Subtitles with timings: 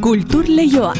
[0.00, 0.94] Kultur Leioa.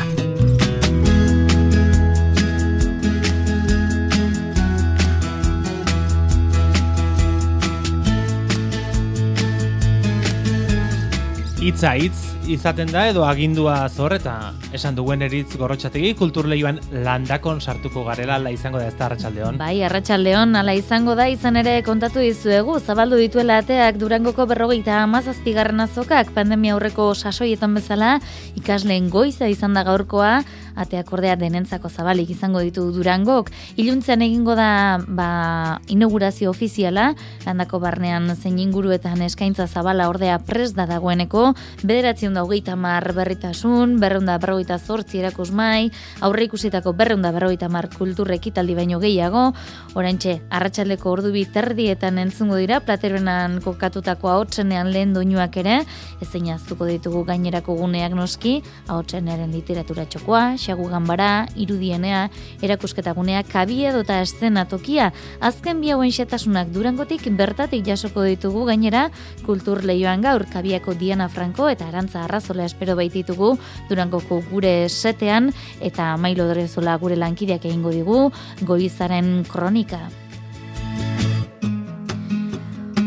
[11.60, 14.52] Itza hitz izaten da edo agindua zorreta.
[14.74, 19.58] Esan duen eritz gorrotxategi kulturleioan landakon sartuko garela ala izango da ez da arratsaldeon.
[19.60, 25.84] Bai, arratsaldeon ala izango da izan ere kontatu dizuegu zabaldu dituela ateak Durangoko berrogeita amazazpigarren
[25.86, 28.16] azokak pandemia aurreko sasoietan bezala
[28.58, 30.40] ikasleen goiza izan da gaurkoa
[30.80, 33.50] ateak ordea denentzako zabalik izango ditu Durangok.
[33.80, 37.10] Iluntzean egingo da ba, inaugurazio ofiziala,
[37.46, 41.50] landako barnean zein inguruetan eskaintza zabala ordea pres da dagoeneko,
[41.82, 45.90] bederatzion da hogeita mar berritasun, berreunda berrogeita zortzi erakus mai,
[46.24, 49.50] aurre ikusitako berreunda berrogeita mar kultur ekitaldi baino gehiago,
[49.94, 55.82] orantxe, arratsaldeko ordu bi terdietan entzungo dira, platerenan kokatutako ahotsenean lehen doinuak ere,
[56.24, 58.54] ezein aztuko ditugu gainerako guneak noski,
[58.88, 62.22] ahotsenaren literatura txokoa, xagu ganbara, irudienea,
[62.64, 65.10] erakusketa gunea, kabia dota eszena tokia,
[65.44, 69.08] azken bi hauen xetasunak durangotik bertatik jasoko ditugu gainera,
[69.44, 73.56] kultur lehioan gaur, kabiako Diana Franco eta Arantza Arrazola espero baititugu
[73.90, 75.50] durangoko gure setean,
[75.82, 78.24] eta mailo dorezola gure lankideak egingo digu,
[78.66, 80.06] goizaren kronika.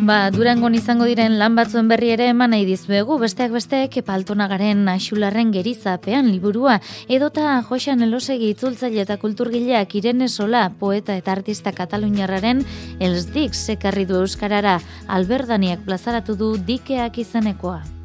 [0.03, 5.53] Ba, durangon izango diren lan batzuen berri ere eman nahi dizuegu, besteak besteek paltonagaren axularren
[5.55, 6.75] gerizapean liburua,
[7.07, 12.65] edota Josean Elosegi itzultzaile eta kulturgileak Irene Sola, poeta eta artista kataluniarraren
[12.99, 18.02] elsdik sekarri du euskarara, alberdaniak plazaratu du dikeak izenekoa.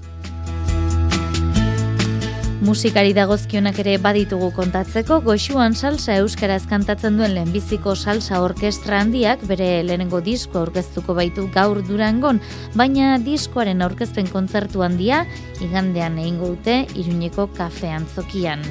[2.58, 9.84] Musikari dagozkionak ere baditugu kontatzeko, goxuan salsa euskaraz kantatzen duen lehenbiziko salsa orkestra handiak bere
[9.86, 12.40] lehenengo disko aurkeztuko baitu gaur durangon,
[12.74, 15.20] baina diskoaren aurkezpen kontzertu handia
[15.62, 18.66] igandean egingo dute Iruñeko kafe antzokian.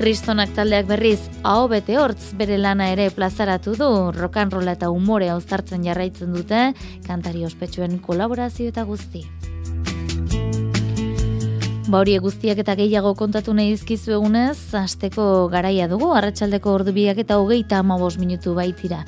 [0.00, 5.86] Kristonak taldeak berriz hau bete hortz bere lana ere plazaratu du, rokanrola eta umore uztartzen
[5.86, 6.72] jarraitzen dute,
[7.06, 9.22] kantari ospetsuen kolaborazio eta guzti.
[11.90, 17.40] Ba hori guztiak eta gehiago kontatu nahi dizkizu egunez, asteko garaia dugu, arratsaldeko ordubiak eta
[17.42, 19.00] hogeita amabos minutu baitira.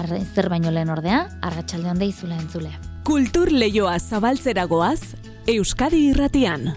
[0.00, 2.72] Arra, zer baino lehen ordea, arratsalde handa izula entzule.
[3.04, 5.12] Kultur leioa zabaltzera goaz,
[5.46, 6.70] Euskadi irratian.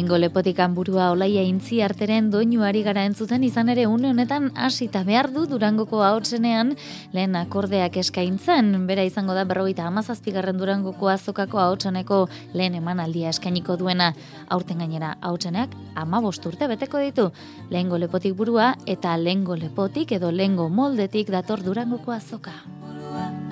[0.00, 5.26] Lehengo lepotikan burua olaia intzi arteren doinuari gara entzuten izan ere une honetan hasita behar
[5.34, 6.70] du Durangoko ahotsenean
[7.12, 8.86] lehen akordeak eskaintzen.
[8.88, 12.22] Bera izango da berrogeita amazazpigarren Durangoko azokako ahotseneko
[12.54, 14.14] lehen emanaldia eskainiko duena.
[14.48, 17.28] Aurten gainera ahotseneak amabost urte beteko ditu.
[17.68, 22.56] Lehengo lepotik burua eta lehengo lepotik edo lehengo moldetik dator Durangoko azoka.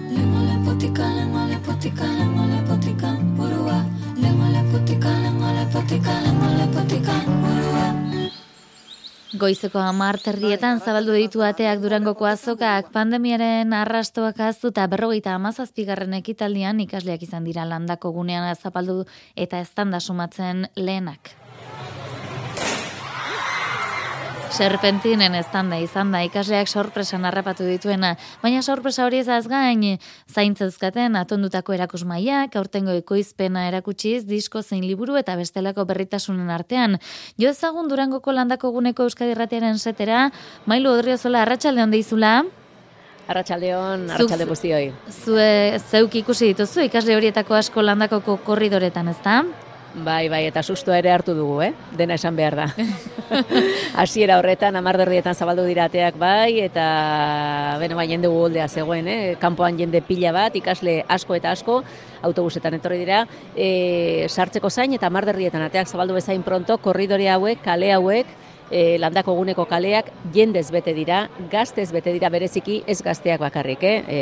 [0.09, 2.13] Lengo lepotika, lengo lepotika.
[2.17, 3.85] Lengo lepotika, burua.
[9.39, 16.81] Goizeko hamar terrietan zabaldu ditu ateak durangoko azokak pandemiaren arrastoak aztu eta berrogeita amazazpigarren ekitaldian
[16.83, 19.05] ikasleak izan dira landako gunean zapaldu
[19.37, 21.37] eta eztanda sumatzen lehenak.
[24.49, 29.99] Serpentinen eztanda izan da ikasleak sorpresan harrapatu dituena, baina sorpresa hori ez gain
[30.33, 36.99] zaintzeuzkaten atondutako erakusmaiak, aurtengo ekoizpena erakutsiz, disko zein liburu eta bestelako berritasunen artean.
[37.39, 40.31] Jo ezagun durangoko landako guneko Euskadi Irratiaren setera,
[40.67, 42.43] Mailu Odriozola arratsalde hon deizula.
[43.29, 44.93] Arratxaldeon, arratxalde guztioi.
[45.13, 49.43] Zue zeuk ikusi dituzu ikasle horietako asko landakoko korridoretan, ezta?
[49.95, 51.71] Bai, bai, eta sustoa ere hartu dugu, eh?
[51.97, 52.67] Dena esan behar da.
[54.03, 56.85] Hasiera horretan, amarderrietan zabaldu dirateak bai, eta,
[57.81, 59.37] beno, bai, jende gugoldea zegoen, eh?
[59.41, 61.81] Kanpoan jende pila bat, ikasle asko eta asko,
[62.29, 63.23] autobusetan etorri dira,
[63.57, 68.37] e, sartzeko zain, eta amarderrietan ateak zabaldu bezain pronto, korridore hauek, kale hauek,
[68.71, 73.97] e, landako guneko kaleak jendez bete dira, gaztez bete dira bereziki, ez gazteak bakarrik, eh?
[74.09, 74.21] E,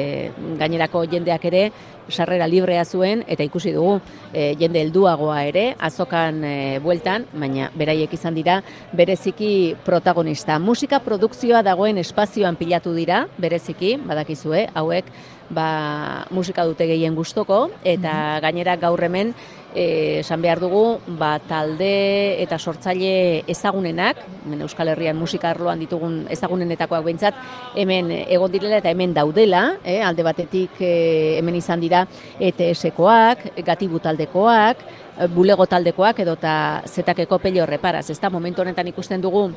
[0.59, 1.71] gainerako jendeak ere
[2.09, 3.99] sarrera librea zuen eta ikusi dugu
[4.33, 8.61] e, jende helduagoa ere azokan e, bueltan, baina beraiek izan dira
[8.97, 10.59] bereziki protagonista.
[10.59, 15.11] Musika produkzioa dagoen espazioan pilatu dira, bereziki, badakizue, hauek
[15.51, 19.35] ba, musika dute gehien gustoko eta gainera gaur hemen
[19.77, 27.05] esan behar dugu ba, talde eta sortzaile ezagunenak, hemen Euskal Herrian musika arloan ditugun ezagunenetakoak
[27.05, 27.37] behintzat,
[27.77, 32.07] hemen egon direla eta hemen daudela, eh, alde batetik eh, hemen izan dira
[32.41, 34.85] ETS-koak, gatibu taldekoak,
[35.19, 38.09] eh, bulego taldekoak edota zetakeko pelio reparaz.
[38.11, 39.51] Ez da, momentu honetan ikusten dugu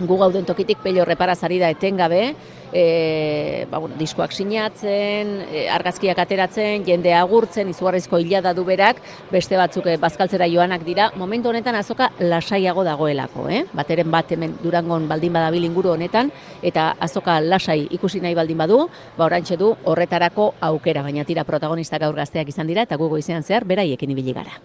[0.00, 2.34] gu gauden tokitik pelio reparaz ari da etengabe,
[2.74, 9.00] e, ba, bueno, diskoak sinatzen, e, argazkiak ateratzen, jende agurtzen, izugarrizko hilada du berak,
[9.30, 13.64] beste batzuk e, bazkaltzera joanak dira, momentu honetan azoka lasaiago dagoelako, eh?
[13.72, 16.32] bateren bat hemen durangon baldin badabil inguru honetan,
[16.62, 18.84] eta azoka lasai ikusi nahi baldin badu,
[19.16, 23.46] ba orantxe du horretarako aukera, baina tira protagonistak gaur gazteak izan dira, eta gugo izan
[23.46, 24.58] zehar, beraiekin ibili gara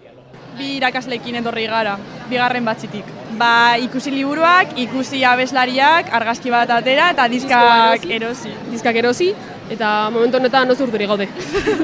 [0.60, 1.96] bi irakaslekin etorri gara,
[2.30, 3.08] bigarren batzitik.
[3.40, 8.52] Ba, ikusi liburuak, ikusi abeslariak, argazki bat atera eta diskak erosi.
[8.68, 9.30] Diskak erosi,
[9.72, 11.30] eta momentu honetan oso urduri gaude.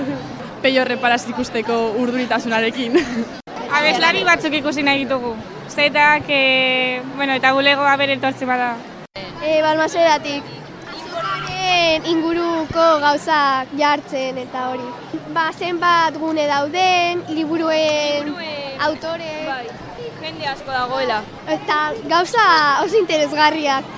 [0.65, 2.99] Peio reparaz ikusteko urduritasunarekin.
[3.79, 5.31] Abeslari batzuk ikusi nahi ditugu.
[5.69, 8.75] Zetak, e, bueno, eta bulegoa bere tortze bada.
[9.15, 10.51] E, Balmaseratik.
[12.11, 14.91] inguruko gauzak jartzen eta hori.
[15.31, 18.35] Ba, zenbat gune dauden, liburuen,
[18.89, 19.33] autore.
[19.47, 19.84] Bai,
[20.25, 21.21] jende asko dagoela.
[21.51, 21.77] Eta
[22.09, 22.47] gauza
[22.83, 23.93] oso interesgarriak.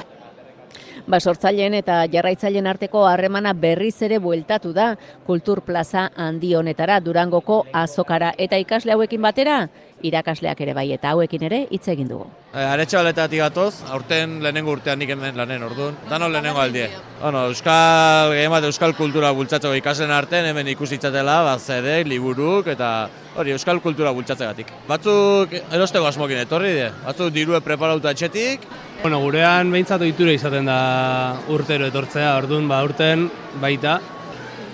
[1.07, 4.89] Ba, sortzaileen eta jarraitzaileen arteko harremana berriz ere bueltatu da
[5.27, 9.61] Kultur Plaza handi honetara Durangoko azokara eta ikasle hauekin batera
[10.05, 12.27] irakasleak ere bai eta hauekin ere hitz egin dugu.
[12.53, 16.89] E, Aretxe baletatik gatoz, aurten lehenengo urtean nik hemen lanen orduan, dano lehenengo aldie.
[17.21, 22.91] Bueno, euskal, gehien euskal kultura bultzatzeko ikaslen artean hemen ikusitzatela, bat zede, liburuk eta
[23.37, 24.73] hori euskal kultura bultzatzegatik.
[24.87, 28.65] Batzuk erosteko asmokin etorri die, batzuk dirue preparauta etxetik.
[29.01, 33.27] Bueno, gurean behintzatu iture izaten da urtero etortzea, orduan ba urten
[33.61, 33.99] baita.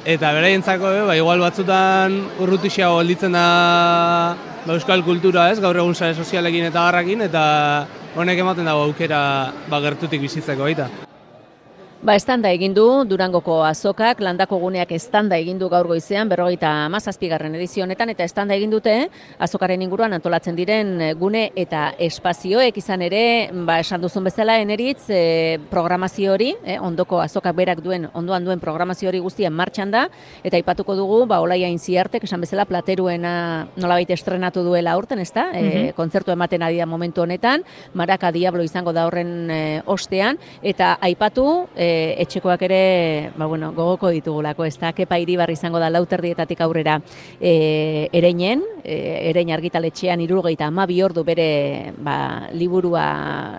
[0.03, 4.35] Eta beraientzako, eh, ba, igual batzutan urrutixiago gelditzen da
[4.65, 7.43] ba, euskal kultura, ez, gaur egun sare sozialekin eta garrakin, eta
[8.19, 9.23] honek ematen dago aukera
[9.71, 10.89] ba, gertutik bizitzeko baita.
[12.03, 17.53] Ba, estanda egin du Durangoko azokak, landako guneak estanda egin du gaur goizean, berrogeita amazazpigarren
[17.55, 18.95] edizio honetan, eta estanda egin dute
[19.39, 23.21] azokaren inguruan antolatzen diren gune eta espazioek izan ere,
[23.53, 28.59] ba, esan duzun bezala, eneritz e, programazio hori, e, ondoko azokak berak duen, ondoan duen
[28.59, 30.03] programazio hori guztien martxan da,
[30.43, 33.33] eta ipatuko dugu, ba, olaia inziartek, esan bezala, plateruena
[33.77, 35.53] nolabait estrenatu duela aurten, ezta?
[35.53, 35.95] Mm -hmm.
[35.95, 37.63] kontzertu ematen ari da momentu honetan,
[37.93, 41.92] Maraka Diablo izango da horren e, ostean, eta aipatu, e,
[42.23, 46.99] etxekoak ere ba, bueno, gogoko ditugulako, ez da, kepa iribarri izango da lauterdietatik aurrera
[47.39, 53.05] e, ereinen, e, erein argitaletxean irurogeita ama bi ordu bere ba, liburua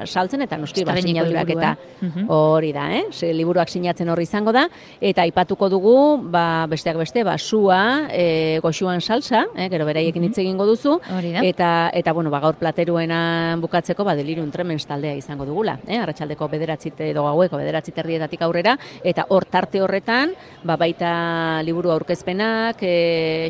[0.05, 1.75] saltzen, eta noski ba, sinadurak eta?
[2.01, 2.27] Mhm.
[2.29, 3.05] hori da, eh?
[3.11, 4.67] Se, liburuak sinatzen horri izango da,
[5.01, 5.97] eta aipatuko dugu,
[6.31, 9.69] ba, besteak beste, ba, sua, e, goxuan salsa, eh?
[9.73, 10.31] gero beraiekin mhm.
[10.31, 10.99] hitz egingo duzu,
[11.43, 15.99] eta, eta bueno, ba, gaur plateruenan bukatzeko, ba, delirun tremens taldea izango dugula, eh?
[15.99, 20.33] arratsaldeko bederatzite edo gaueko bederatzite urteetatik aurrera eta hor tarte horretan
[20.65, 22.81] ba baita liburu aurkezpenak,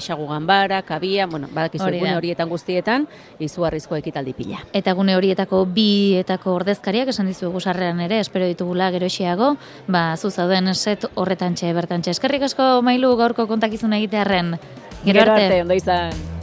[0.03, 3.07] Xagu Ganbara, Kabia, bueno, badakizu gune horietan guztietan
[3.39, 4.59] izugarrizko ekitaldi pila.
[4.73, 9.57] Eta gune horietako bi etako ordezkariak esan dizuegu sarrean ere espero ditugula geroxeago,
[9.87, 12.11] ba zu zauden set horretantxe bertantxe.
[12.11, 14.57] Eskerrik asko Mailu gaurko kontakizun egitearren.
[15.05, 16.34] Gero arte, ondo izan.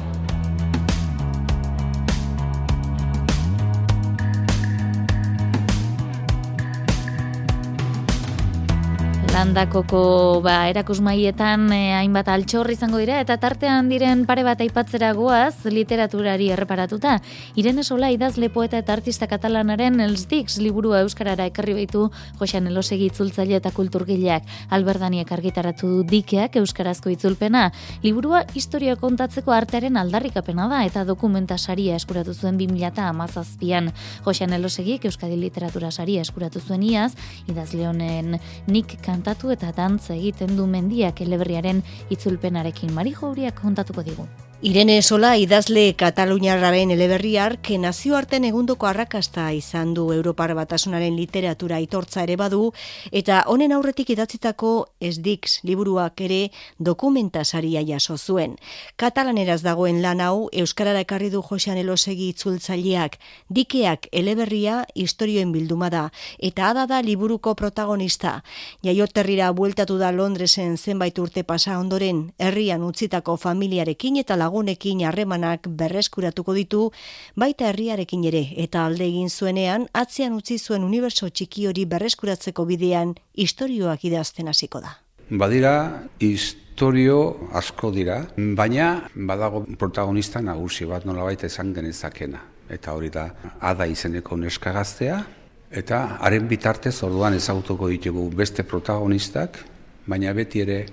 [9.31, 15.63] Landakoko ba, erakusmaietan eh, hainbat altxor izango dira eta tartean diren pare bat aipatzera goaz
[15.71, 17.13] literaturari erreparatuta.
[17.55, 22.09] Irene Sola idazle poeta eta artista katalanaren Els Dix liburua euskarara ekarri baitu
[22.41, 27.69] Josean Elosegi itzultzaile eta kulturgileak Alberdaniek argitaratu du dikeak euskarazko itzulpena.
[28.03, 33.93] Liburua historia kontatzeko artearen aldarrikapena da eta dokumenta saria eskuratu zuen 2017an.
[34.27, 37.13] Josean Elosegik Euskadi literatura saria eskuratu zuen iaz,
[37.47, 42.89] idazle honen nik kan kantatu eta dantza egiten du mendiak eleberriaren itzulpenarekin.
[42.97, 44.25] Marijo horiak kontatuko digu.
[44.63, 52.21] Irene Sola idazle Kataluniarraren eleberriar ke nazioarten egundoko arrakasta izan du Europar Batasunaren literatura aitortza
[52.21, 52.67] ere badu
[53.09, 58.53] eta honen aurretik idatzitako Esdix liburuak ere dokumentasaria jaso zuen.
[59.01, 63.17] Katalaneraz dagoen lan hau euskarara ekarri du Josean Elosegi itzultzaileak
[63.49, 66.03] dikeak eleberria historioen bilduma da
[66.37, 68.43] eta ada da liburuko protagonista.
[68.85, 76.53] Jaioterrira bueltatu da Londresen zenbait urte pasa ondoren herrian utzitako familiarekin eta lagunekin harremanak berreskuratuko
[76.53, 76.91] ditu,
[77.35, 83.15] baita herriarekin ere, eta alde egin zuenean, atzean utzi zuen uniberso txiki hori berreskuratzeko bidean
[83.33, 84.97] historioak idazten hasiko da.
[85.31, 92.41] Badira, historio asko dira, baina badago protagonista nagusi bat nola baita esan genezakena.
[92.71, 93.29] Eta hori da,
[93.59, 95.23] ada izeneko neska gaztea,
[95.71, 99.63] eta haren bitartez orduan ezagutuko ditugu beste protagonistak,
[100.07, 100.85] baina beti ere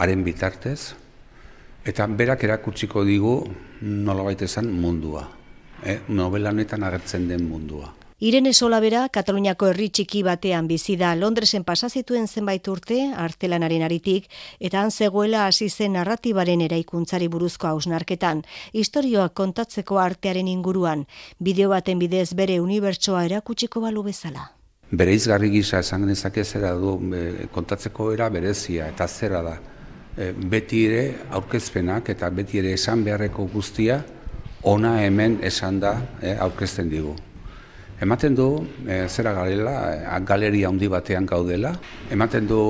[0.00, 0.94] haren bitartez,
[1.84, 3.34] Eta berak erakutsiko digu
[3.82, 5.26] nolabait esan mundua.
[5.84, 6.00] Eh?
[6.08, 7.92] Novela honetan agertzen den mundua.
[8.24, 14.30] Irene Solabera, Kataluniako herri txiki batean bizi da Londresen pasa zituen zenbait urte artelanaren aritik
[14.60, 18.40] eta han zegoela hasi zen narratibaren eraikuntzari buruzko hausnarketan,
[18.72, 21.04] istorioak kontatzeko artearen inguruan,
[21.38, 24.48] bideo baten bidez bere unibertsoa erakutsiko balu bezala.
[24.90, 29.58] Bere izgarri gisa esan genezake zera du e, kontatzeko era berezia eta zera da.
[30.16, 31.04] E, beti ere
[31.34, 33.98] aurkezpenak eta beti ere esan beharreko guztia
[34.62, 37.14] ona hemen esan da e, aurkezten digu.
[38.00, 38.48] Ematen du,
[38.86, 41.74] e, zera garela, galeria handi batean gaudela.
[42.10, 42.60] Ematen du,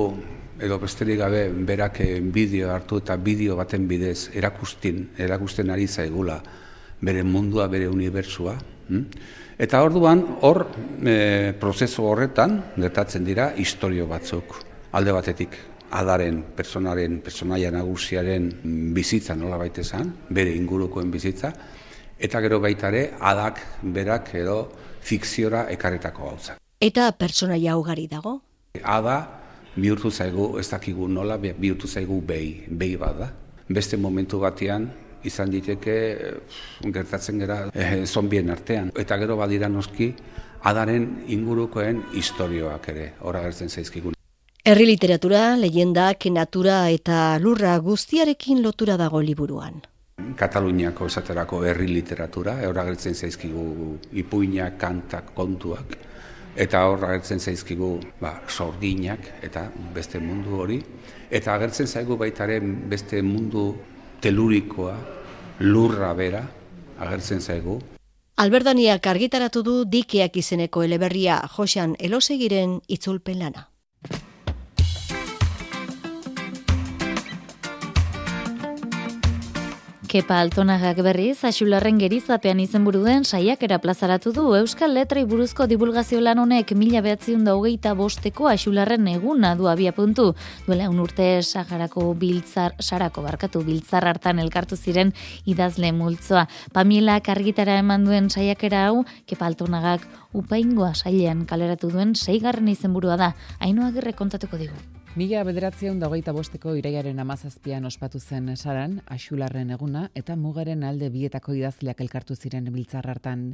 [0.59, 6.39] edo besterik gabe, berak eh, bideo hartu eta bideo baten bidez erakustin, erakusten ari zaigula
[7.01, 8.55] bere mundua, bere unibertsua.
[8.89, 9.03] Hm?
[9.59, 10.65] Eta orduan, hor,
[11.03, 14.57] e, prozesu horretan, gertatzen dira, historio batzuk.
[14.95, 15.57] Alde batetik,
[15.91, 18.49] adaren, personaren, personaia nagusiaren
[18.95, 21.53] bizitza nola baitezan, bere ingurukoen bizitza,
[22.19, 24.59] eta gero baitare, adak, berak, edo,
[25.05, 26.57] fikziora ekarretako gauza.
[26.81, 28.39] Eta pertsonaia ugari dago?
[28.81, 29.17] Ada
[29.75, 33.29] bihurtu zaigu, ez dakigu nola, bihurtu zaigu behi, behi bat da.
[33.69, 34.89] Beste momentu batean,
[35.25, 35.95] izan diteke
[36.93, 38.91] gertatzen gera eh, zonbien artean.
[38.95, 40.11] Eta gero badira noski,
[40.65, 44.14] adaren ingurukoen historioak ere, hor agertzen zaizkigun.
[44.65, 49.75] Herri literatura, leyendak, natura eta lurra guztiarekin lotura dago liburuan.
[50.39, 53.65] Kataluniako esaterako herri literatura, hor agertzen zaizkigu
[54.17, 55.93] ipuinak, kantak, kontuak,
[56.57, 60.79] eta hor agertzen zaizkigu ba, sorginak eta beste mundu hori,
[61.29, 63.67] eta agertzen zaigu baitaren beste mundu
[64.25, 64.97] telurikoa,
[65.59, 66.41] lurra bera,
[67.05, 67.77] agertzen zaigu.
[68.41, 73.67] Alberdaniak argitaratu du dikeak izeneko eleberria Josean Elosegiren itzulpen lana.
[80.15, 86.39] Kepa Altonagak berriz, Axularren gerizapean izenburu den saiakera plazaratu du Euskal Letrai buruzko divulgazio lan
[86.39, 90.29] honek mila behatziun da hogeita bosteko Axularren eguna du abia puntu.
[90.69, 95.11] Duela un urte sagarako biltzar, sarako barkatu biltzar hartan elkartu ziren
[95.43, 96.47] idazle multzoa.
[96.71, 103.33] Pamila kargitara eman duen saiakera hau, Kepa Altonagak upaingoa sailean kaleratu duen seigarren izenburua da.
[103.59, 104.94] Hainoa gerre kontatuko digu.
[105.15, 111.53] Mila bederatzeun dagoita bosteko iraiaren amazazpian ospatu zen esaran, Axularren eguna, eta mugaren alde bietako
[111.55, 113.45] idazleak elkartu ziren biltzar hartan.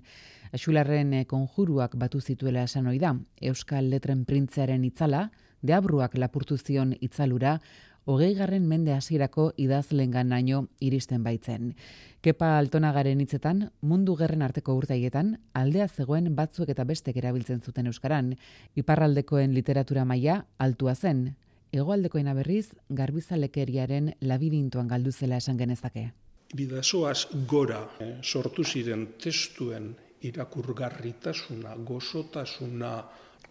[0.57, 5.29] Axularren konjuruak batu zituela esan da, Euskal Letren Printzearen itzala,
[5.61, 7.59] deabruak lapurtu zion itzalura,
[8.05, 11.75] hogei garren mende hasierako idazlengan naino iristen baitzen.
[12.21, 18.33] Kepa altonagaren hitzetan, mundu gerren arteko urtaietan, aldea zegoen batzuek eta bestek erabiltzen zuten Euskaran,
[18.73, 21.35] iparraldekoen literatura maila altua zen,
[21.71, 26.09] Egoaldekoena berriz, garbizalekeriaren labirintuan galdu zela esan genezake.
[26.51, 29.93] Bidazoaz gora eh, sortu ziren testuen
[30.27, 32.89] irakurgarritasuna, gozotasuna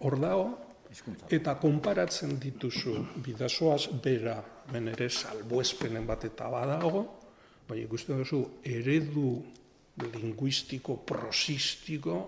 [0.04, 0.50] hor dago,
[1.32, 2.92] eta konparatzen dituzu
[3.24, 4.36] bidazoaz bera
[4.74, 7.02] menere salbuespenen bat eta badago,
[7.68, 9.30] bai ikusten duzu eredu
[10.12, 12.18] linguistiko, prosistiko,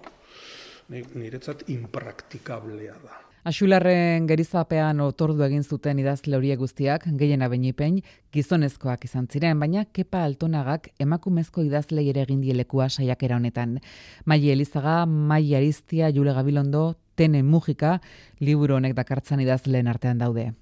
[0.88, 3.20] niretzat impraktikablea da.
[3.42, 7.96] Axularren gerizapean otordu egin zuten idazle horiek guztiak, gehiena benipen,
[8.30, 13.80] gizonezkoak izan ziren, baina kepa altonagak emakumezko idazle ere egin dielekua saiakera honetan.
[14.26, 16.84] Mai Elizaga, Mai Aristia, Jule Gabilondo,
[17.16, 17.96] Tene Mujika,
[18.38, 20.52] liburu honek dakartzan idazleen artean daude.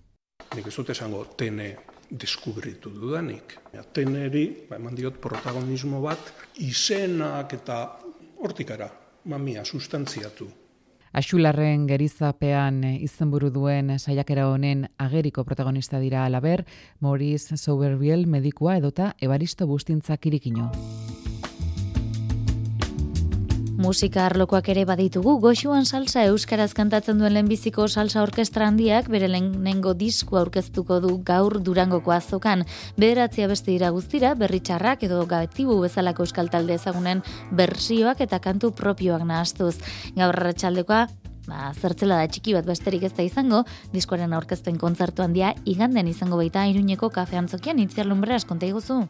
[0.57, 1.75] Nik ez dut esango Tene
[2.09, 3.59] deskubritu dudanik.
[3.93, 6.33] Teneri, ba, eman diot protagonismo bat,
[6.65, 7.83] izenak eta
[8.41, 8.89] hortikara,
[9.29, 10.49] mamia, sustantziatu.
[11.12, 16.64] Axularren gerizapean izenburu duen saiakera honen ageriko protagonista dira alaber,
[17.00, 20.71] Maurice Sauberbiel medikua edota Ebaristo Bustintza kirikino.
[23.81, 29.95] Musika arlokoak ere baditugu, goxuan salsa euskaraz kantatzen duen lehenbiziko salsa orkestra handiak bere lehenengo
[29.97, 32.67] disku aurkeztuko du gaur durangoko azokan.
[33.01, 37.25] Bederatzia beste dira guztira, berritxarrak edo gabetibu bezalako euskal talde ezagunen
[37.57, 39.79] bersioak eta kantu propioak nahastuz.
[40.13, 41.07] Gaur ratxaldekoa,
[41.49, 43.63] ba, zertzela da txiki bat besterik ez da izango,
[43.97, 49.07] diskoaren aurkezten kontzertu handia iganden izango baita iruñeko kafe antzokian itziar lumbre askonta iguzu.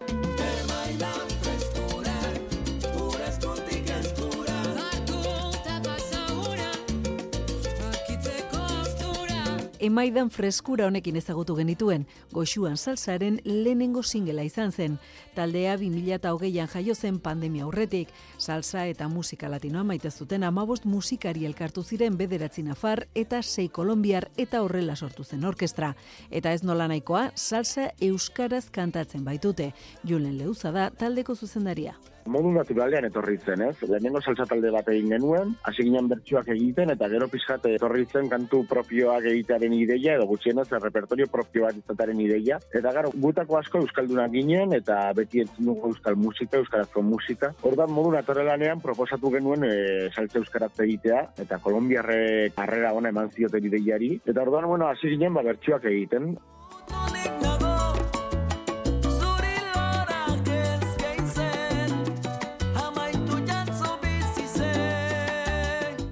[9.80, 14.98] Emaidan freskura honekin ezagutu genituen, goxuan salsaren lehenengo singela izan zen.
[15.34, 21.82] Taldea 2008an jaio zen pandemia aurretik, salsa eta musika latinoa maite zuten amabost musikari elkartu
[21.82, 25.94] ziren bederatzi nafar eta sei kolombiar eta horrela sortu zen orkestra.
[26.30, 29.72] Eta ez nola nahikoa, salsa euskaraz kantatzen baitute.
[30.04, 31.96] Julen Leuza da taldeko zuzendaria
[32.30, 33.76] modu naturalean etorri zen, ez?
[33.82, 38.30] Lehenengo salsa talde bat egin genuen, hasi ginen bertsuak egiten, eta gero pixkat etorri zen
[38.30, 42.60] kantu propioak egitearen ideia, edo gutxienez, repertorio propio bat izataren ideia.
[42.80, 47.52] Eta gero, gutako asko euskaldunak ginen, eta beti entzun dugu euskal musika, euskarazko musika.
[47.70, 49.74] Ordan modu naturalean proposatu genuen e,
[50.14, 54.14] salsa euskaraz egitea, eta kolombiarre karrera ona eman zioten ideiari.
[54.24, 56.34] Eta ordan, bueno, hasi ginen, ba, bertsuak egiten.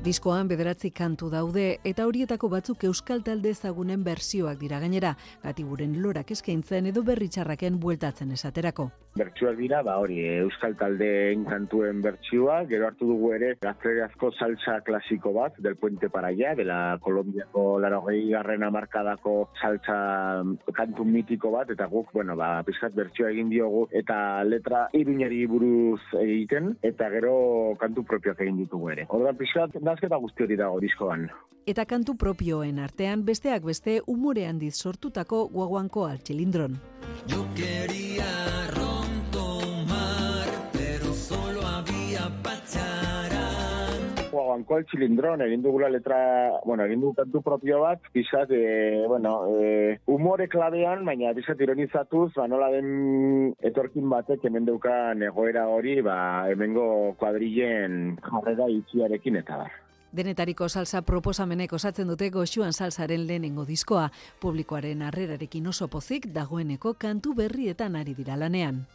[0.08, 5.10] Diskoan bederatzi kantu daude eta horietako batzuk euskal talde ezagunen bersioak dira gainera,
[5.42, 8.88] gatiburen lorak eskaintzen edo berritxarraken bueltatzen esaterako.
[9.18, 15.32] Bertsuak dira, ba hori, euskal taldeen kantuen bertsioa, gero hartu dugu ere gaztereazko salsa klasiko
[15.34, 21.70] bat, del puente para allá, de la Kolombiako laro garren amarkadako salsa kantu mitiko bat,
[21.70, 27.74] eta guk, bueno, ba, pizkat bertsioa egin diogu, eta letra iruñari buruz egiten, eta gero
[27.80, 29.08] kantu propioak egin ditugu ere.
[29.08, 31.26] Ordan pizkat, nasketa guzti hori dago diskoan.
[31.66, 36.78] Eta kantu propioen artean besteak beste umore handiz sortutako guaguanko altxilindron.
[37.26, 38.30] Yo quería
[38.76, 44.06] ron tomar, pero solo había patxaran.
[44.30, 46.20] Guaguanko altxilindron, egin dugula letra,
[46.64, 52.30] bueno, egin dugu kantu propio bat, pixat, e, bueno, e, umore klabean, baina pixat ironizatuz,
[52.38, 59.60] ba, nola den etorkin batek hemen deukan egoera hori, ba, hemengo kuadrillen jarrera itxiarekin eta
[59.66, 59.76] bar.
[60.12, 64.08] Denetariko salsa proposamenek osatzen dute goxuan salsaren lehenengo diskoa.
[64.40, 68.86] Publikoaren harrerarekin oso pozik dagoeneko kantu berrietan ari dira lanean.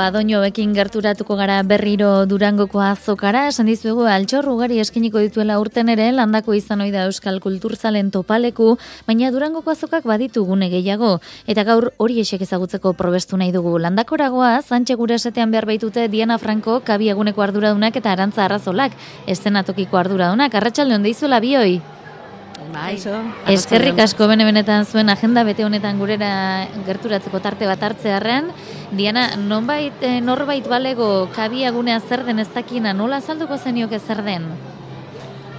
[0.00, 6.06] Badoño bekin gerturatuko gara berriro durangoko azokara, esan dizuegu altxor ugari eskiniko dituela urten ere,
[6.16, 8.70] landako izan oida Euskal Kulturzalen topaleku,
[9.04, 11.12] baina durangoko azokak baditu gune gehiago,
[11.44, 13.76] eta gaur hori esek ezagutzeko probestu nahi dugu.
[13.76, 18.96] Landakoragoa, zantxe gure esetean behar baitute Diana Franco, kabiaguneko arduradunak eta arantza arrazolak,
[19.28, 21.82] estenatokiko arduradunak, arratsalde honde izuela bioi.
[22.70, 22.96] Bai.
[23.50, 26.30] Eskerrik asko bene benetan zuen agenda bete honetan gurera
[26.86, 28.50] gerturatzeko tarte bat hartzearren.
[28.96, 34.46] Diana, nonbait eh, norbait balego kabiagunea zer den ez dakina, nola azalduko zenioke zer den?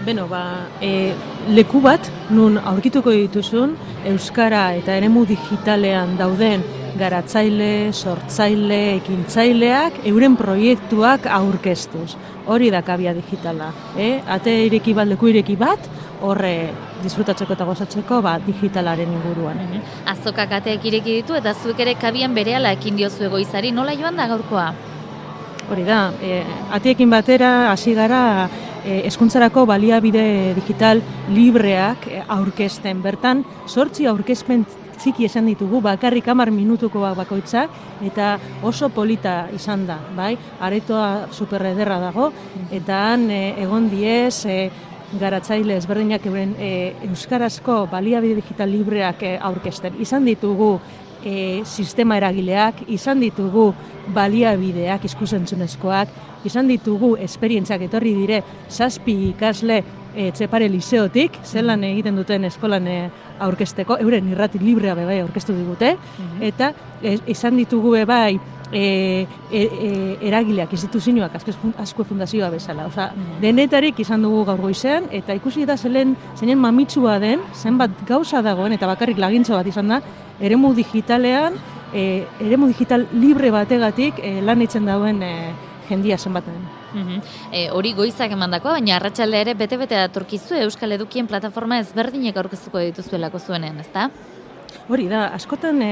[0.05, 1.13] Beno, ba, e,
[1.53, 3.75] leku bat, nun aurkituko dituzun,
[4.09, 6.63] Euskara eta eremu digitalean dauden
[6.97, 12.15] garatzaile, sortzaile, ekintzaileak, euren proiektuak aurkeztuz.
[12.51, 13.69] Hori da kabia digitala.
[13.97, 14.15] Eh?
[14.27, 15.85] Ate ireki bat, leku ireki bat,
[16.21, 16.71] horre
[17.03, 19.61] disfrutatzeko eta gozatzeko ba, digitalaren inguruan.
[19.65, 19.81] Mm
[20.11, 24.27] Azokak ateek ireki ditu eta zuek ere kabian berehala ekin diozu egoizari, nola joan da
[24.27, 24.71] gaurkoa?
[25.71, 26.41] Hori da, e,
[26.77, 28.49] ateekin batera hasi gara
[28.83, 34.65] e, eskuntzarako baliabide digital libreak e, aurkezten bertan, sortzi aurkezpen
[35.01, 37.65] txiki esan ditugu, bakarrik hamar minutuko bakoitza,
[38.05, 38.35] eta
[38.67, 40.35] oso polita izan da, bai?
[40.61, 42.29] Aretoa superrederra dago,
[42.69, 44.59] eta han e, egon diez, e,
[45.19, 46.71] garatzaile ezberdinak euren e,
[47.09, 49.97] euskarazko baliabide digital libreak e, aurkezten.
[49.99, 50.73] Izan ditugu
[51.23, 53.71] e, sistema eragileak, izan ditugu
[54.15, 56.13] baliabideak iskusentzunezkoak,
[56.47, 59.81] izan ditugu esperientzak etorri dire zazpi ikasle
[60.15, 62.97] e, txepare liseotik, zelan egiten duten eskolan e,
[63.41, 66.41] aurkesteko, euren irrati librea bebai aurkeztu digute, mhm.
[66.51, 68.39] eta e, izan ditugu bebai
[68.71, 71.35] e, e, e, eragileak, instituzioak,
[71.81, 72.87] asko fundazioa bezala.
[72.87, 78.41] Osa, denetarik izan dugu gaur goizean, eta ikusi da zelen, zenen mamitsua den, zenbat gauza
[78.41, 80.01] dagoen, eta bakarrik lagintza bat izan da,
[80.39, 81.59] eremu digitalean,
[81.93, 85.33] e, eremu digital libre bategatik e, lan itzen dauen e,
[85.91, 86.57] jendia zenbaten.
[86.93, 87.21] Mm
[87.75, 93.79] hori goizak emandakoa, baina arratsalde ere bete-bete datorkizu Euskal Edukien plataforma ezberdinek aurkeztuko dituzuelako zuenen,
[93.83, 94.09] ezta?
[94.89, 95.91] Hori da, askotan e,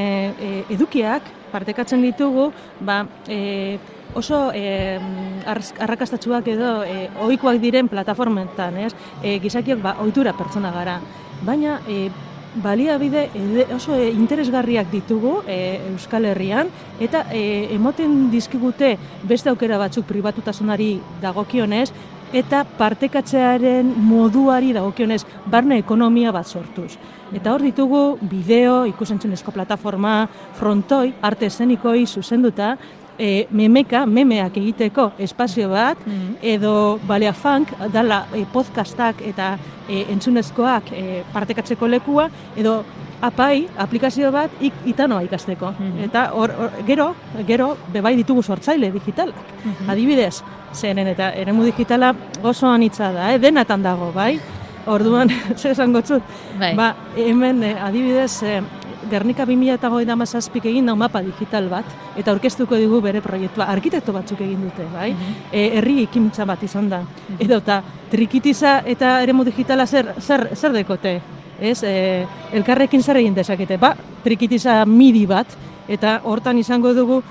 [0.71, 2.49] edukiak partekatzen ditugu,
[2.85, 3.77] ba, e,
[4.17, 4.97] oso e,
[5.45, 8.93] arrakastatxuak edo e, ohikoak diren plataformetan, ez?
[9.23, 10.99] E, gizakiok ba, ohitura pertsona gara.
[11.45, 12.09] Baina e,
[12.55, 13.27] baliabide
[13.75, 21.91] oso interesgarriak ditugu e, Euskal Herrian eta e, emoten dizkigute beste aukera batzuk pribatutasunari dagokionez
[22.33, 26.93] eta partekatzearen moduari dagokionez barne ekonomia bat sortuz.
[27.33, 32.75] Eta hor ditugu bideo, ikusentzunezko plataforma, frontoi, arte eszenikoi zuzenduta,
[33.19, 35.99] e, memeka, memeak egiteko espazio bat,
[36.41, 39.51] edo balea funk, dala e, podcastak eta
[39.89, 41.03] e, entzunezkoak e,
[41.33, 42.79] partekatzeko lekua, edo
[43.21, 45.73] apai, aplikazio bat ik, itanoa ikasteko.
[46.05, 47.09] Eta hor, hor, gero,
[47.47, 49.51] gero, bebai ditugu sortzaile digitalak.
[49.91, 50.39] Adibidez,
[50.73, 53.39] zeren eta eremu digitala oso anitza da, eh?
[53.41, 54.37] denatan dago, bai?
[54.89, 55.29] Orduan,
[55.59, 56.23] ze esango txut?
[56.59, 56.73] Bai.
[56.77, 58.61] Ba, hemen eh, adibidez, eh,
[59.09, 63.67] Gernika 2008 mazazpik egin da mapa digital bat, eta aurkeztuko digu bere proiektua.
[63.73, 65.09] Arkitekto batzuk egin dute, bai?
[65.51, 67.01] E, herri ekintza bat izan da.
[67.39, 71.19] Edo eta trikitiza eta eremu digitala zer, zer, zer dekote?
[71.59, 73.77] Ez, e, elkarrekin zer egin dezakete?
[73.81, 75.57] Ba, trikitiza midi bat,
[75.89, 77.21] eta hortan izango dugu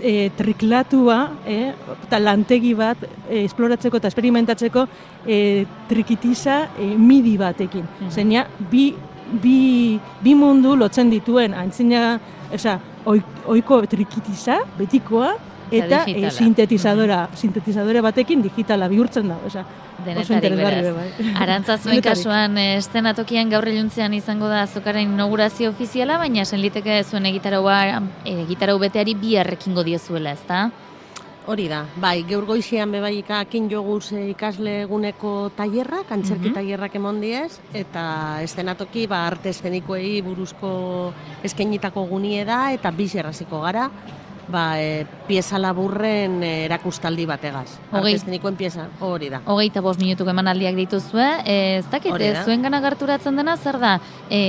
[0.00, 1.58] e, triklatua, e,
[2.06, 4.86] eta lantegi bat e, esploratzeko eta esperimentatzeko
[5.26, 5.38] e,
[5.88, 7.86] trikitiza e, midi batekin.
[8.10, 8.92] Zeina, bi,
[9.42, 12.18] bi, bi mundu lotzen dituen, antzina,
[12.52, 15.34] oza, oiko trikitiza, betikoa,
[15.74, 19.64] Eta e, sintetizadora, sintetizadore batekin digitala bihurtzen da, oza,
[20.04, 21.06] oso interesgarri bai.
[21.42, 22.10] Arantza zuen Denetarik.
[22.10, 27.78] kasuan eh, estenatokian gaur iluntzean izango da azokaren inaugurazio ofiziala, baina senliteke zuen egitaraua,
[28.28, 30.68] egitarau beteari bi errekingo diozuela, ezta?
[31.46, 36.54] Hori da, bai, gaur goizean bebaika akin joguz eh, ikasle eguneko tailerrak, antzerki Mhm.
[36.56, 41.12] tailerrak emon diez, eta estenatoki ba, arte eszenikoei buruzko
[41.44, 43.90] eskainitako gunie da, eta biz erraziko gara,
[44.48, 47.78] ba, e, pieza laburren e, erakustaldi bategaz.
[47.92, 49.40] Hogei- eszenikoen pieza, hori da.
[49.46, 54.00] Hogeita bost minutuko emanaldiak dituzue, e, ez dakit, e, zuen gana gerturatzen dena, zer da,
[54.28, 54.40] e,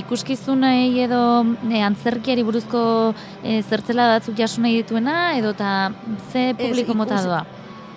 [0.00, 5.92] ikuskizunei edo e, antzerkiari buruzko e, zertzela batzuk jasu nahi dituena, edo eta
[6.32, 7.44] ze publiko Ez, mota ikus- doa?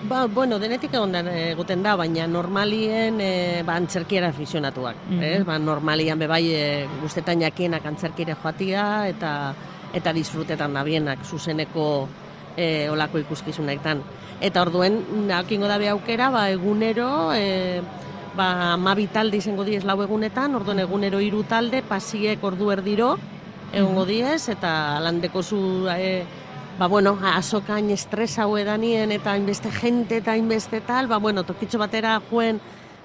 [0.08, 4.96] Ba, bueno, denetik egon da, eguten da, baina normalien e, ba, antzerkiera aficionatuak.
[5.10, 5.24] Mhm.
[5.24, 5.40] ez?
[5.46, 9.32] Ba, normalian bebai e, guztetan jakienak antzerkire joatia eta
[9.94, 12.08] eta disfrutetan nabienak zuzeneko
[12.58, 14.02] e, olako ikuskizunetan.
[14.42, 17.82] Eta orduen, nakingo dabe aukera, ba, egunero, e,
[18.36, 23.16] ba, amabi talde izango diez lau egunetan, orduen egunero hiru talde, pasiek ordu erdiro,
[23.74, 26.24] egongo diez, eta landeko zu, e,
[26.78, 31.80] ba, bueno, azokain estres hau edanien, eta hainbeste jente eta hainbeste tal, ba, bueno, tokitxo
[31.82, 32.62] batera joen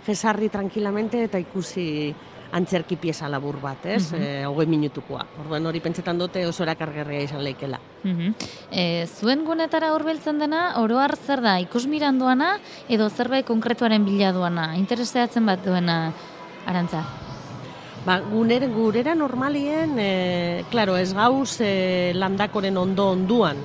[0.07, 2.13] jesarri tranquilamente eta ikusi
[2.53, 4.13] antzerki pieza labur bat, ez?
[4.13, 4.23] Mhm.
[4.23, 5.25] Eh, hogei minutukoa.
[5.41, 7.81] Orduan hori pentsetan dute oso erakargarria izan leikela.
[8.05, 8.35] Mhm.
[8.71, 14.33] E, zuen gunetara hurbiltzen dena, oro har zer da, ikusmiran doana, edo zerbait konkretuaren bila
[14.33, 16.13] doana, interesatzen bat duena,
[16.67, 17.05] arantza?
[18.05, 23.57] Ba, guner, gurera normalien, e, claro, ez gauz e, landakoren ondo onduan,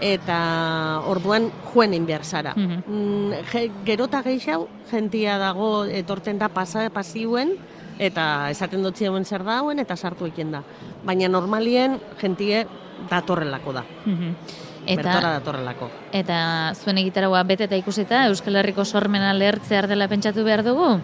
[0.00, 2.54] eta orduan joen egin behar zara.
[2.56, 2.82] Mhm.
[2.86, 7.58] Mm, je, gerota gehiago, jentia dago etorten da pasa, pasiuen,
[7.98, 10.62] eta esaten dutziuen zer dauen, eta sartu ekin da.
[11.04, 12.66] Baina normalien jentie
[13.10, 13.84] datorrelako da.
[14.04, 15.86] Bertora Eta, datorrelako.
[16.12, 16.38] eta
[16.76, 20.98] zuen egitaragoa bete eta ikusita, Euskal Herriko sormena lehertzear dela pentsatu behar dugu?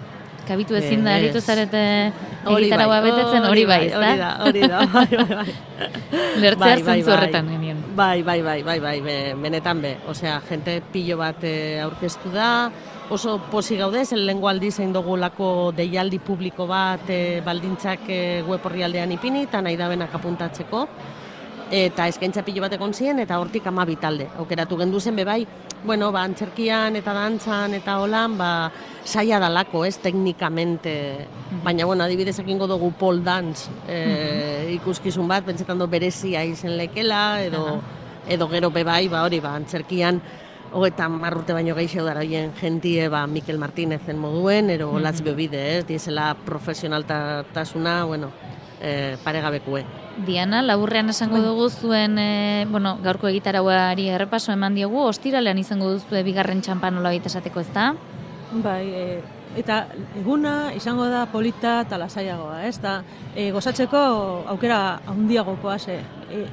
[0.48, 1.80] Kabitu ezin da, aritu zarete
[2.50, 5.54] egitaragoa bai, betetzen, hori bai, ez Hori da, hori da, bai, bai, bai.
[6.42, 7.80] Lehertzear zentzu horretan genien.
[7.96, 9.96] Bai, bai, bai, bai, bai, be, benetan be.
[10.08, 12.70] Osea, jente pilo bat eh, aurkeztu da,
[13.10, 18.66] oso posi gaude, zen lehengo aldi zein dugulako deialdi publiko bat eh, baldintzak eh, web
[18.70, 20.86] orrialdean ipini, eta nahi dabenak apuntatzeko.
[21.70, 24.26] Eta eskaintza pilo bat egon ziren, eta hortik ama talde.
[24.38, 25.46] Aukeratu gendu zen be bai,
[25.84, 28.70] bueno, ba, antzerkian eta dantzan eta holan, ba,
[29.04, 31.26] saia dalako, ez, teknikamente.
[31.64, 37.40] Baina, bueno, adibidez ekingo dugu pole dance e, ikuskizun bat, pentsetan du berezia izen lekela,
[37.42, 37.80] edo,
[38.28, 40.20] edo gero be bai, ba, hori, ba, antzerkian,
[40.72, 45.02] hogeita marrute baino gehiago dara hien jentie, ba, Mikel Martínez moduen, ero Mhm.
[45.02, 48.30] latz bebide, ez, diesela profesionaltasuna, bueno,
[48.80, 49.84] e, paregabekue.
[50.26, 56.22] Diana, laburrean esango dugu zuen, e, bueno, gaurko egitarauari errepaso eman diogu, ostiralean izango duzu
[56.24, 57.94] bigarren txampan nola esateko, ez da?
[58.52, 59.20] Bai, e,
[59.56, 63.02] eta eguna izango da polita eta lasaiagoa, ez da?
[63.34, 66.00] E, gozatzeko aukera handiagokoa ze.
[66.30, 66.46] E,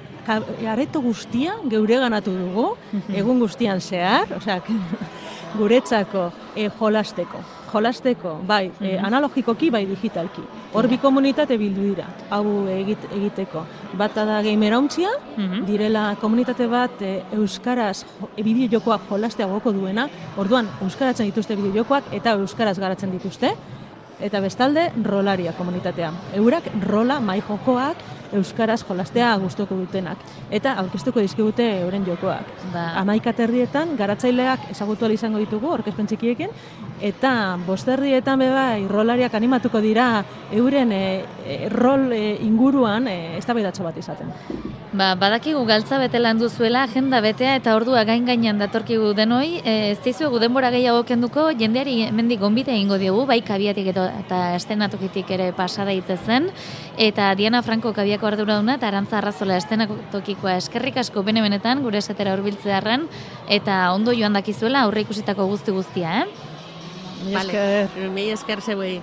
[0.67, 2.67] areto guztia geure ganatu dugu,
[3.13, 4.61] egun guztian zehar, osea,
[5.57, 7.39] guretzako e, jolasteko.
[7.71, 9.05] Jolasteko, bai, e, Mhm.
[9.05, 10.41] analogikoki, bai digitalki.
[10.73, 13.65] Hor bi komunitate bildu dira, hau egit, egiteko.
[13.97, 15.65] Bata da gamerauntxia, Mhm.
[15.65, 18.05] direla komunitate bat e, euskaraz
[18.37, 23.53] e, bideojokoak jolastea goko duena, orduan euskaratzen dituzte bideojokoak eta euskaraz garatzen dituzte,
[24.19, 26.11] eta bestalde rolaria komunitatea.
[26.35, 27.97] Eurak rola mai jokoak
[28.33, 30.17] euskaraz jolastea gustuko dutenak
[30.51, 32.49] eta aurkeztuko dizkigute euren jokoak.
[32.73, 32.91] Ba.
[33.01, 36.49] Amaika terrietan garatzaileak ezagutu izango ditugu aurkezpen txikiekin
[37.01, 43.97] eta bosterrietan beba irrolariak animatuko dira euren e, e, rol e, inguruan e, eztabaidatxo bat
[43.97, 44.33] izaten.
[44.97, 49.91] Ba, badakigu galtza bete lan duzuela, agenda betea eta ordua gain gainean datorkigu denoi, e,
[49.91, 55.29] ez dizuegu denbora gehiago kenduko, jendeari hemendik gonbite egingo diogu, bai kabiatik eta, eta estenatokitik
[55.35, 56.49] ere pasa daitezen,
[56.97, 62.33] eta Diana Franco kabiako arduraduna eta Arantza Arrazola estenatokikoa eskerrik asko bene benetan, gure esatera
[62.33, 63.05] urbiltzearen,
[63.47, 66.25] eta ondo joan dakizuela aurre ikusitako guzti guztia, eh?
[67.33, 69.01] Vale, mi esker zeuei.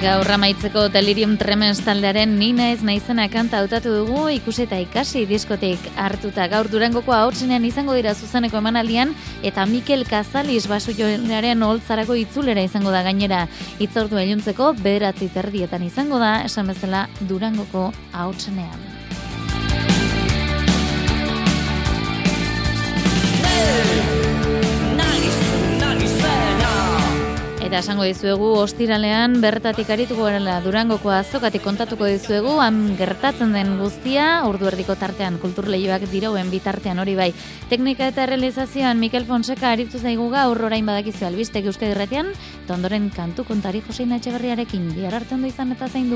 [0.00, 5.90] Gaur amaitzeko Delirium Tremens taldearen nina ez naizena kanta hautatu dugu ikusi eta ikasi diskotik
[6.00, 9.12] hartuta gaur durangoko ahotsenean izango dira zuzeneko emanaldian
[9.44, 13.42] eta Mikel Kazalis basu jolearen holtzarako itzulera izango da gainera
[13.78, 18.89] itzordu iluntzeko bederatzi terdietan izango da esan bezala durangoko ahotsenean.
[27.70, 34.24] Eta esango dizuegu ostiralean bertatik arituko garela Durangoko azokatik kontatuko dizuegu han gertatzen den guztia
[34.48, 37.28] ordu erdiko tartean kulturleioak dirauen bitartean hori bai.
[37.70, 43.06] Teknika eta realizazioan Mikel Fonseca aritu zaigu gaur orain badakizu albistek euskadi irratian, eta ondoren
[43.14, 46.10] kantu kontari Josein bihar arte ondo izan eta zain